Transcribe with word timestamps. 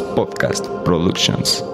Podcast 0.00 0.66
Productions. 0.84 1.64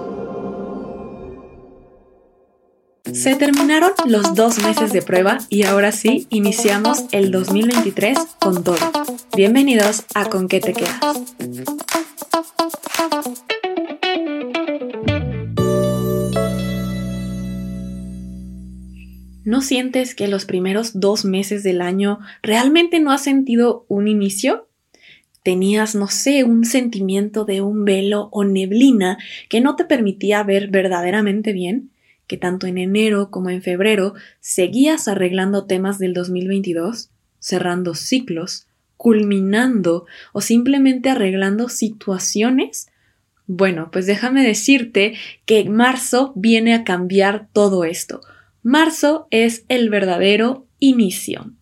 Se 3.13 3.35
terminaron 3.35 3.91
los 4.05 4.35
dos 4.35 4.61
meses 4.61 4.91
de 4.91 5.01
prueba 5.01 5.37
y 5.49 5.63
ahora 5.63 5.91
sí 5.91 6.27
iniciamos 6.29 7.05
el 7.11 7.31
2023 7.31 8.17
con 8.39 8.63
todo. 8.63 8.77
Bienvenidos 9.35 10.05
a 10.15 10.25
Con 10.25 10.47
qué 10.47 10.59
te 10.59 10.73
quedas. 10.73 10.99
¿No 19.45 19.61
sientes 19.61 20.13
que 20.13 20.27
los 20.27 20.45
primeros 20.45 20.99
dos 20.99 21.25
meses 21.25 21.63
del 21.63 21.81
año 21.81 22.19
realmente 22.43 22.99
no 22.99 23.11
has 23.11 23.23
sentido 23.23 23.85
un 23.87 24.07
inicio? 24.07 24.68
Tenías, 25.43 25.95
no 25.95 26.07
sé, 26.07 26.43
un 26.43 26.65
sentimiento 26.65 27.45
de 27.45 27.61
un 27.61 27.85
velo 27.85 28.29
o 28.31 28.43
neblina 28.43 29.17
que 29.49 29.61
no 29.61 29.75
te 29.75 29.85
permitía 29.85 30.43
ver 30.43 30.67
verdaderamente 30.69 31.53
bien, 31.53 31.91
que 32.27 32.37
tanto 32.37 32.67
en 32.67 32.77
enero 32.77 33.31
como 33.31 33.49
en 33.49 33.61
febrero 33.61 34.13
seguías 34.39 35.07
arreglando 35.07 35.65
temas 35.65 35.97
del 35.97 36.13
2022, 36.13 37.09
cerrando 37.39 37.95
ciclos, 37.95 38.67
culminando 38.97 40.05
o 40.33 40.41
simplemente 40.41 41.09
arreglando 41.09 41.69
situaciones 41.69 42.89
bueno, 43.51 43.89
pues 43.91 44.05
déjame 44.05 44.45
decirte 44.45 45.15
que 45.47 45.67
marzo 45.67 46.33
viene 46.35 46.75
a 46.75 46.83
cambiar 46.83 47.47
todo 47.51 47.83
esto. 47.83 48.21
Marzo 48.61 49.27
es 49.31 49.65
el 49.69 49.89
verdadero 49.89 50.67
inicio. 50.79 51.53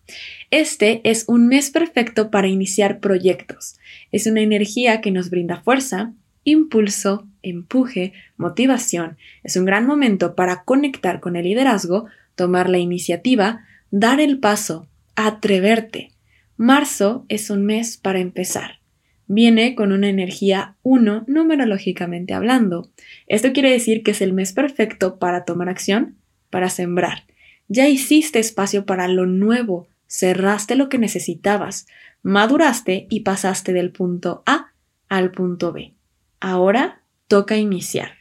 Este 0.52 1.02
es 1.04 1.26
un 1.28 1.48
mes 1.48 1.72
perfecto 1.72 2.32
para 2.32 2.48
iniciar 2.48 3.00
proyectos. 3.00 3.78
Es 4.12 4.28
una 4.28 4.42
energía 4.42 5.02
que 5.02 5.12
nos 5.12 5.30
brinda 5.30 5.62
fuerza, 5.62 6.14
impulso, 6.44 7.28
empuje, 7.42 8.14
motivación. 8.38 9.18
Es 9.44 9.58
un 9.58 9.66
gran 9.66 9.86
momento 9.86 10.36
para 10.36 10.64
conectar 10.64 11.20
con 11.20 11.36
el 11.36 11.44
liderazgo, 11.44 12.06
tomar 12.36 12.70
la 12.70 12.78
iniciativa, 12.78 13.66
dar 13.92 14.22
el 14.22 14.40
paso, 14.40 14.88
atreverte. 15.16 16.12
Marzo 16.56 17.26
es 17.28 17.50
un 17.50 17.66
mes 17.66 17.98
para 17.98 18.20
empezar. 18.20 18.80
Viene 19.28 19.76
con 19.76 19.92
una 19.92 20.08
energía 20.08 20.76
1 20.84 21.26
numerológicamente 21.28 22.34
hablando. 22.34 22.90
Esto 23.28 23.52
quiere 23.52 23.72
decir 23.72 24.02
que 24.02 24.12
es 24.12 24.22
el 24.22 24.32
mes 24.32 24.54
perfecto 24.54 25.20
para 25.20 25.44
tomar 25.44 25.68
acción, 25.68 26.16
para 26.50 26.70
sembrar. 26.70 27.26
Ya 27.68 27.88
hiciste 27.88 28.40
espacio 28.40 28.86
para 28.86 29.08
lo 29.08 29.26
nuevo, 29.26 29.88
cerraste 30.08 30.76
lo 30.76 30.90
que 30.90 30.98
necesitabas, 30.98 31.88
maduraste 32.24 33.08
y 33.10 33.22
pasaste 33.22 33.74
del 33.74 33.92
punto 33.92 34.44
A 34.46 34.74
al 35.10 35.32
punto 35.32 35.74
B. 35.74 35.94
Ahora 36.40 37.02
toca 37.28 37.58
iniciar, 37.58 38.12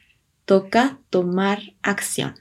toca 0.45 0.99
tomar 1.11 1.61
acción. 1.83 2.35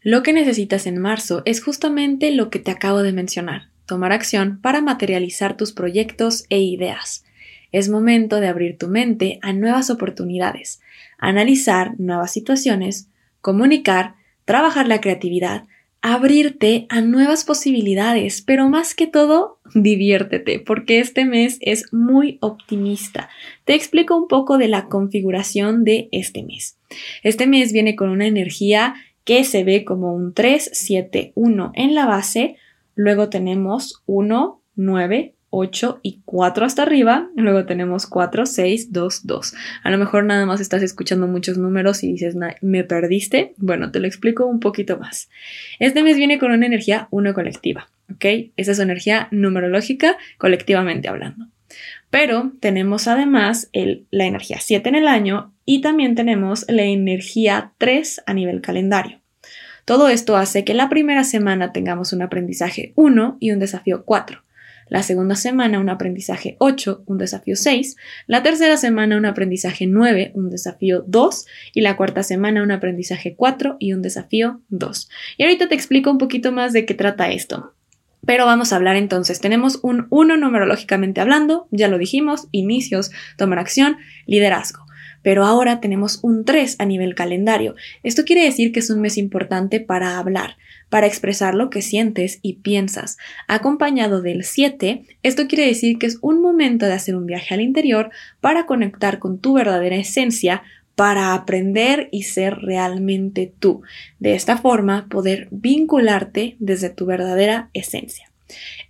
Lo 0.00 0.24
que 0.24 0.32
necesitas 0.32 0.86
en 0.86 0.98
marzo 0.98 1.42
es 1.44 1.62
justamente 1.62 2.32
lo 2.32 2.50
que 2.50 2.58
te 2.58 2.72
acabo 2.72 3.02
de 3.02 3.12
mencionar, 3.12 3.70
tomar 3.86 4.12
acción 4.12 4.60
para 4.60 4.80
materializar 4.80 5.56
tus 5.56 5.72
proyectos 5.72 6.44
e 6.48 6.60
ideas. 6.60 7.24
Es 7.70 7.88
momento 7.88 8.40
de 8.40 8.48
abrir 8.48 8.76
tu 8.76 8.88
mente 8.88 9.38
a 9.42 9.52
nuevas 9.52 9.90
oportunidades, 9.90 10.80
analizar 11.18 11.98
nuevas 11.98 12.32
situaciones, 12.32 13.08
comunicar, 13.40 14.16
trabajar 14.44 14.88
la 14.88 15.00
creatividad, 15.00 15.64
abrirte 16.02 16.86
a 16.88 17.00
nuevas 17.00 17.44
posibilidades, 17.44 18.42
pero 18.42 18.68
más 18.68 18.94
que 18.94 19.06
todo, 19.06 19.58
diviértete, 19.74 20.58
porque 20.58 20.98
este 20.98 21.24
mes 21.24 21.58
es 21.60 21.92
muy 21.92 22.38
optimista. 22.40 23.30
Te 23.64 23.74
explico 23.74 24.16
un 24.16 24.26
poco 24.26 24.58
de 24.58 24.68
la 24.68 24.88
configuración 24.88 25.84
de 25.84 26.08
este 26.10 26.42
mes. 26.42 26.76
Este 27.22 27.46
mes 27.46 27.72
viene 27.72 27.94
con 27.94 28.10
una 28.10 28.26
energía 28.26 28.94
que 29.24 29.44
se 29.44 29.62
ve 29.62 29.84
como 29.84 30.12
un 30.12 30.34
3, 30.34 30.70
7, 30.72 31.32
1 31.36 31.72
en 31.76 31.94
la 31.94 32.06
base, 32.06 32.56
luego 32.96 33.28
tenemos 33.28 34.02
1, 34.06 34.60
9, 34.74 35.34
8 35.52 36.00
y 36.02 36.22
4 36.24 36.64
hasta 36.64 36.82
arriba. 36.82 37.28
Luego 37.36 37.66
tenemos 37.66 38.06
4, 38.06 38.46
6, 38.46 38.90
2, 38.90 39.26
2. 39.26 39.54
A 39.84 39.90
lo 39.90 39.98
mejor 39.98 40.24
nada 40.24 40.46
más 40.46 40.60
estás 40.60 40.82
escuchando 40.82 41.28
muchos 41.28 41.58
números 41.58 42.02
y 42.02 42.10
dices, 42.10 42.34
¿me 42.62 42.84
perdiste? 42.84 43.52
Bueno, 43.58 43.92
te 43.92 44.00
lo 44.00 44.06
explico 44.06 44.46
un 44.46 44.60
poquito 44.60 44.96
más. 44.96 45.28
Este 45.78 46.02
mes 46.02 46.16
viene 46.16 46.38
con 46.38 46.52
una 46.52 46.66
energía 46.66 47.06
1 47.10 47.34
colectiva, 47.34 47.88
¿ok? 48.10 48.24
Esa 48.56 48.70
es 48.70 48.76
su 48.78 48.82
energía 48.82 49.28
numerológica, 49.30 50.16
colectivamente 50.38 51.08
hablando. 51.08 51.46
Pero 52.08 52.52
tenemos 52.60 53.06
además 53.06 53.70
la 54.10 54.24
energía 54.24 54.58
7 54.58 54.88
en 54.88 54.94
el 54.94 55.06
año 55.06 55.52
y 55.66 55.82
también 55.82 56.14
tenemos 56.14 56.64
la 56.68 56.84
energía 56.84 57.72
3 57.76 58.22
a 58.24 58.32
nivel 58.32 58.62
calendario. 58.62 59.20
Todo 59.84 60.08
esto 60.08 60.36
hace 60.36 60.64
que 60.64 60.72
la 60.74 60.88
primera 60.88 61.24
semana 61.24 61.72
tengamos 61.72 62.14
un 62.14 62.22
aprendizaje 62.22 62.92
1 62.96 63.36
y 63.38 63.50
un 63.50 63.58
desafío 63.58 64.04
4 64.06 64.42
la 64.92 65.02
segunda 65.02 65.36
semana 65.36 65.80
un 65.80 65.88
aprendizaje 65.88 66.56
8, 66.58 67.04
un 67.06 67.16
desafío 67.16 67.56
6, 67.56 67.96
la 68.26 68.42
tercera 68.42 68.76
semana 68.76 69.16
un 69.16 69.24
aprendizaje 69.24 69.86
9, 69.86 70.32
un 70.34 70.50
desafío 70.50 71.02
2 71.06 71.46
y 71.72 71.80
la 71.80 71.96
cuarta 71.96 72.22
semana 72.22 72.62
un 72.62 72.72
aprendizaje 72.72 73.34
4 73.34 73.76
y 73.78 73.94
un 73.94 74.02
desafío 74.02 74.60
2. 74.68 75.08
Y 75.38 75.44
ahorita 75.44 75.70
te 75.70 75.74
explico 75.74 76.10
un 76.10 76.18
poquito 76.18 76.52
más 76.52 76.74
de 76.74 76.84
qué 76.84 76.92
trata 76.92 77.30
esto. 77.30 77.72
Pero 78.26 78.44
vamos 78.44 78.74
a 78.74 78.76
hablar 78.76 78.96
entonces. 78.96 79.40
Tenemos 79.40 79.80
un 79.82 80.08
1 80.10 80.36
numerológicamente 80.36 81.22
hablando, 81.22 81.68
ya 81.70 81.88
lo 81.88 81.96
dijimos, 81.96 82.48
inicios, 82.52 83.12
tomar 83.38 83.60
acción, 83.60 83.96
liderazgo. 84.26 84.84
Pero 85.22 85.44
ahora 85.44 85.80
tenemos 85.80 86.18
un 86.22 86.44
3 86.44 86.76
a 86.78 86.84
nivel 86.84 87.14
calendario. 87.14 87.74
Esto 88.02 88.24
quiere 88.24 88.44
decir 88.44 88.72
que 88.72 88.80
es 88.80 88.90
un 88.90 89.00
mes 89.00 89.18
importante 89.18 89.80
para 89.80 90.18
hablar, 90.18 90.56
para 90.88 91.06
expresar 91.06 91.54
lo 91.54 91.70
que 91.70 91.82
sientes 91.82 92.38
y 92.42 92.54
piensas. 92.54 93.16
Acompañado 93.48 94.20
del 94.20 94.44
7, 94.44 95.04
esto 95.22 95.46
quiere 95.46 95.66
decir 95.66 95.98
que 95.98 96.06
es 96.06 96.18
un 96.20 96.42
momento 96.42 96.86
de 96.86 96.94
hacer 96.94 97.16
un 97.16 97.26
viaje 97.26 97.54
al 97.54 97.60
interior 97.60 98.10
para 98.40 98.66
conectar 98.66 99.18
con 99.18 99.38
tu 99.38 99.54
verdadera 99.54 99.96
esencia, 99.96 100.62
para 100.94 101.34
aprender 101.34 102.08
y 102.12 102.24
ser 102.24 102.58
realmente 102.58 103.52
tú. 103.58 103.82
De 104.18 104.34
esta 104.34 104.58
forma, 104.58 105.06
poder 105.08 105.48
vincularte 105.50 106.56
desde 106.58 106.90
tu 106.90 107.06
verdadera 107.06 107.70
esencia. 107.72 108.31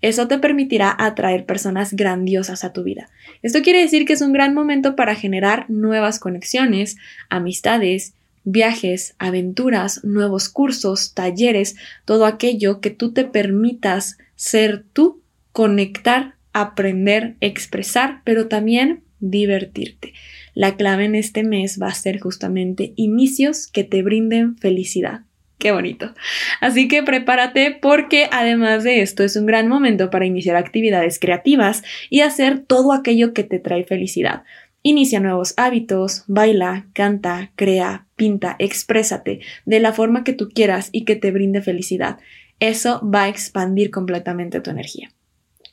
Eso 0.01 0.29
te 0.29 0.39
permitirá 0.39 0.95
atraer 0.99 1.47
personas 1.47 1.95
grandiosas 1.95 2.65
a 2.65 2.73
tu 2.73 2.83
vida. 2.83 3.09
Esto 3.43 3.63
quiere 3.63 3.81
decir 3.81 4.05
que 4.05 4.15
es 4.15 4.21
un 4.21 4.33
gran 4.33 4.55
momento 4.55 4.97
para 4.97 5.15
generar 5.15 5.69
nuevas 5.69 6.19
conexiones, 6.19 6.97
amistades, 7.29 8.15
viajes, 8.45 9.15
aventuras, 9.19 10.05
nuevos 10.05 10.49
cursos, 10.49 11.15
talleres, 11.15 11.77
todo 12.05 12.27
aquello 12.27 12.81
que 12.81 12.91
tú 12.91 13.13
te 13.13 13.25
permitas 13.25 14.19
ser 14.35 14.85
tú, 14.93 15.23
conectar, 15.53 16.35
aprender, 16.53 17.37
expresar, 17.41 18.23
pero 18.25 18.49
también 18.49 19.03
divertirte. 19.21 20.13
La 20.55 20.77
clave 20.77 21.05
en 21.05 21.15
este 21.15 21.45
mes 21.45 21.79
va 21.81 21.89
a 21.89 21.95
ser 21.95 22.21
justamente 22.21 22.93
inicios 22.97 23.67
que 23.67 23.85
te 23.85 24.03
brinden 24.03 24.57
felicidad. 24.59 25.23
Qué 25.63 25.71
bonito. 25.71 26.13
Así 26.61 26.89
que 26.89 27.05
prepárate 27.05 27.79
porque 27.81 28.29
además 28.33 28.83
de 28.83 29.01
esto 29.01 29.23
es 29.23 29.37
un 29.37 29.47
gran 29.47 29.69
momento 29.69 30.11
para 30.11 30.27
iniciar 30.27 30.57
actividades 30.57 31.21
creativas 31.21 31.85
y 32.11 32.23
hacer 32.23 32.59
todo 32.59 32.93
aquello 32.93 33.33
que 33.33 33.45
te 33.45 33.61
trae 33.61 33.85
felicidad. 33.85 34.43
Inicia 34.83 35.21
nuevos 35.21 35.55
hábitos, 35.57 36.25
baila, 36.27 36.87
canta, 36.95 37.53
crea, 37.55 38.09
pinta, 38.17 38.57
exprésate 38.59 39.39
de 39.65 39.79
la 39.79 39.93
forma 39.93 40.25
que 40.25 40.33
tú 40.33 40.49
quieras 40.49 40.89
y 40.91 41.05
que 41.05 41.15
te 41.15 41.31
brinde 41.31 41.63
felicidad. 41.63 42.19
Eso 42.59 43.01
va 43.09 43.23
a 43.23 43.29
expandir 43.29 43.93
completamente 43.93 44.61
tu 44.61 44.71
energía. 44.71 45.13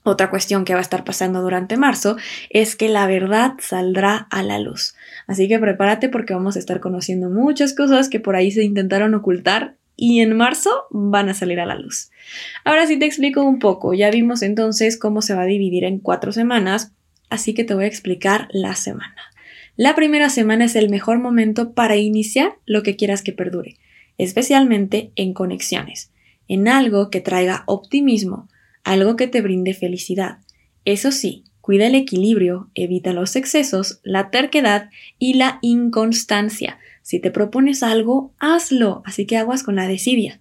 Otra 0.09 0.31
cuestión 0.31 0.65
que 0.65 0.73
va 0.73 0.79
a 0.79 0.81
estar 0.81 1.03
pasando 1.03 1.41
durante 1.43 1.77
marzo 1.77 2.17
es 2.49 2.75
que 2.75 2.89
la 2.89 3.05
verdad 3.05 3.53
saldrá 3.59 4.27
a 4.31 4.41
la 4.41 4.57
luz. 4.57 4.95
Así 5.27 5.47
que 5.47 5.59
prepárate 5.59 6.09
porque 6.09 6.33
vamos 6.33 6.55
a 6.55 6.59
estar 6.59 6.79
conociendo 6.79 7.29
muchas 7.29 7.75
cosas 7.75 8.09
que 8.09 8.19
por 8.19 8.35
ahí 8.35 8.49
se 8.49 8.63
intentaron 8.63 9.13
ocultar 9.13 9.75
y 9.95 10.21
en 10.21 10.35
marzo 10.35 10.71
van 10.89 11.29
a 11.29 11.35
salir 11.35 11.59
a 11.59 11.67
la 11.67 11.75
luz. 11.75 12.09
Ahora 12.65 12.87
sí 12.87 12.97
te 12.97 13.05
explico 13.05 13.43
un 13.43 13.59
poco. 13.59 13.93
Ya 13.93 14.09
vimos 14.09 14.41
entonces 14.41 14.97
cómo 14.97 15.21
se 15.21 15.35
va 15.35 15.43
a 15.43 15.45
dividir 15.45 15.83
en 15.83 15.99
cuatro 15.99 16.31
semanas 16.31 16.91
así 17.29 17.53
que 17.53 17.63
te 17.63 17.75
voy 17.75 17.83
a 17.83 17.87
explicar 17.87 18.47
la 18.51 18.75
semana. 18.75 19.21
La 19.75 19.95
primera 19.95 20.29
semana 20.29 20.65
es 20.65 20.75
el 20.75 20.89
mejor 20.89 21.19
momento 21.19 21.73
para 21.73 21.97
iniciar 21.97 22.53
lo 22.65 22.81
que 22.81 22.95
quieras 22.95 23.21
que 23.21 23.31
perdure, 23.31 23.77
especialmente 24.17 25.11
en 25.15 25.33
conexiones, 25.35 26.11
en 26.47 26.67
algo 26.67 27.11
que 27.11 27.21
traiga 27.21 27.63
optimismo, 27.67 28.49
algo 28.83 29.15
que 29.15 29.27
te 29.27 29.41
brinde 29.41 29.73
felicidad. 29.73 30.39
Eso 30.85 31.11
sí, 31.11 31.43
cuida 31.61 31.87
el 31.87 31.95
equilibrio, 31.95 32.69
evita 32.73 33.13
los 33.13 33.35
excesos, 33.35 33.99
la 34.03 34.31
terquedad 34.31 34.89
y 35.17 35.35
la 35.35 35.59
inconstancia. 35.61 36.79
Si 37.01 37.19
te 37.19 37.31
propones 37.31 37.83
algo, 37.83 38.33
hazlo, 38.39 39.01
así 39.05 39.25
que 39.25 39.37
aguas 39.37 39.63
con 39.63 39.75
la 39.75 39.87
desidia. 39.87 40.39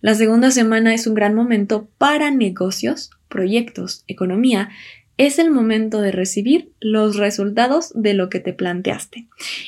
La 0.00 0.14
segunda 0.14 0.50
semana 0.50 0.92
es 0.94 1.06
un 1.06 1.14
gran 1.14 1.34
momento 1.34 1.88
para 1.98 2.30
negocios, 2.30 3.10
proyectos, 3.28 4.04
economía 4.06 4.68
es 5.16 5.38
el 5.38 5.50
momento 5.50 6.00
de 6.00 6.10
recibir 6.10 6.72
los 6.80 7.16
resultados 7.16 7.92
de 7.94 8.14
lo 8.14 8.28
que 8.28 8.40
te 8.40 8.52
planteaste 8.52 9.26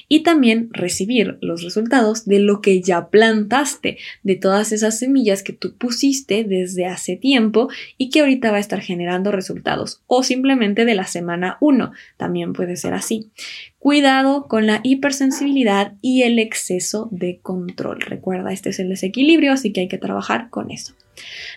y 0.09 0.23
también 0.23 0.71
recibir 0.73 1.39
los 1.41 1.63
resultados 1.63 2.25
de 2.25 2.41
lo 2.41 2.61
que 2.61 2.81
ya 2.83 3.09
plantaste, 3.09 3.99
de 4.23 4.37
todas 4.37 4.73
esas 4.73 4.99
semillas 4.99 5.43
que 5.43 5.53
tú 5.53 5.77
pusiste 5.77 6.45
desde 6.45 6.87
hace 6.87 7.17
tiempo 7.17 7.69
y 7.97 8.11
que 8.11 8.21
ahorita 8.21 8.51
va 8.51 8.57
a 8.57 8.61
estar 8.61 8.81
generando 8.81 9.31
resultados 9.31 10.03
o 10.07 10.23
simplemente 10.23 10.85
de 10.85 10.95
la 10.95 11.07
semana 11.07 11.59
1, 11.61 11.93
también 12.17 12.53
puede 12.53 12.77
ser 12.77 12.95
así. 12.95 13.31
Cuidado 13.79 14.49
con 14.49 14.67
la 14.67 14.81
hipersensibilidad 14.83 15.93
y 16.03 16.23
el 16.23 16.41
exceso 16.41 17.09
de 17.13 17.39
control. 17.41 18.01
Recuerda, 18.01 18.53
este 18.53 18.71
es 18.71 18.81
el 18.81 18.89
desequilibrio, 18.89 19.53
así 19.53 19.73
que 19.73 19.83
hay 19.83 19.89
que 19.89 19.99
trabajar 19.99 20.51
con 20.51 20.73
eso. 20.73 20.95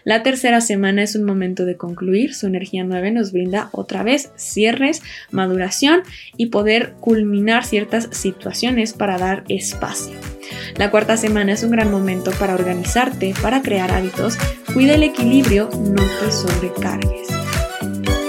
La 0.03 0.23
tercera 0.23 0.61
semana 0.61 1.03
es 1.03 1.15
un 1.15 1.23
momento 1.23 1.65
de 1.65 1.77
concluir. 1.77 2.33
Su 2.33 2.47
energía 2.47 2.83
9 2.83 3.11
nos 3.11 3.31
brinda 3.31 3.69
otra 3.71 4.03
vez 4.03 4.31
cierres, 4.35 5.01
maduración 5.31 6.01
y 6.37 6.47
poder 6.47 6.93
culminar 6.99 7.65
ciertas 7.65 8.09
situaciones 8.11 8.93
para 8.93 9.17
dar 9.17 9.43
espacio. 9.49 10.15
La 10.77 10.91
cuarta 10.91 11.17
semana 11.17 11.53
es 11.53 11.63
un 11.63 11.71
gran 11.71 11.91
momento 11.91 12.31
para 12.31 12.55
organizarte, 12.55 13.33
para 13.41 13.61
crear 13.61 13.91
hábitos. 13.91 14.37
Cuida 14.73 14.95
el 14.95 15.03
equilibrio, 15.03 15.69
no 15.73 16.03
te 16.03 16.31
sobrecargues. 16.31 17.27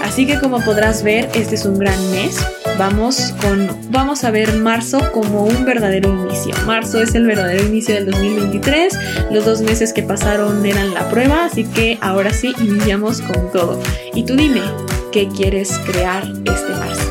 Así 0.03 0.27
que 0.27 0.39
como 0.39 0.59
podrás 0.63 1.03
ver, 1.03 1.29
este 1.35 1.55
es 1.55 1.65
un 1.65 1.79
gran 1.79 2.11
mes. 2.11 2.37
Vamos 2.77 3.33
con 3.41 3.69
vamos 3.91 4.23
a 4.23 4.31
ver 4.31 4.53
marzo 4.57 5.11
como 5.11 5.45
un 5.45 5.65
verdadero 5.65 6.09
inicio. 6.09 6.53
Marzo 6.65 7.01
es 7.01 7.13
el 7.15 7.25
verdadero 7.25 7.65
inicio 7.65 7.95
del 7.95 8.11
2023. 8.11 8.97
Los 9.31 9.45
dos 9.45 9.61
meses 9.61 9.93
que 9.93 10.03
pasaron 10.03 10.65
eran 10.65 10.93
la 10.93 11.07
prueba, 11.09 11.45
así 11.45 11.65
que 11.65 11.97
ahora 12.01 12.33
sí 12.33 12.53
iniciamos 12.59 13.21
con 13.21 13.51
todo. 13.51 13.81
Y 14.13 14.23
tú 14.23 14.35
dime, 14.35 14.61
¿qué 15.11 15.27
quieres 15.27 15.77
crear 15.85 16.23
este 16.23 16.69
marzo? 16.71 17.10